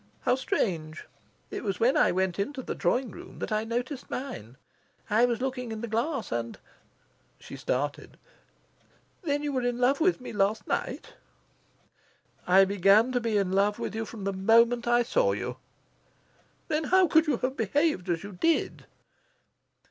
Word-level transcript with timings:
"How 0.21 0.33
strange! 0.33 1.05
It 1.51 1.63
was 1.63 1.79
when 1.79 1.95
I 1.95 2.11
went 2.11 2.39
into 2.39 2.63
the 2.63 2.73
drawing 2.73 3.11
room 3.11 3.37
that 3.37 3.51
I 3.51 3.63
noticed 3.63 4.09
mine. 4.09 4.57
I 5.11 5.25
was 5.25 5.41
looking 5.41 5.71
in 5.71 5.81
the 5.81 5.87
glass, 5.87 6.31
and" 6.31 6.57
She 7.39 7.55
started. 7.55 8.17
"Then 9.21 9.43
you 9.43 9.51
were 9.53 9.61
in 9.61 9.77
love 9.77 10.01
with 10.01 10.19
me 10.19 10.33
last 10.33 10.65
night?" 10.67 11.13
"I 12.47 12.65
began 12.65 13.11
to 13.11 13.19
be 13.19 13.37
in 13.37 13.51
love 13.51 13.77
with 13.77 13.93
you 13.93 14.05
from 14.05 14.23
the 14.23 14.33
moment 14.33 14.87
I 14.87 15.03
saw 15.03 15.33
you." 15.33 15.57
"Then 16.67 16.85
how 16.85 17.07
could 17.07 17.27
you 17.27 17.37
have 17.37 17.55
behaved 17.55 18.09
as 18.09 18.23
you 18.23 18.31
did?" 18.31 18.87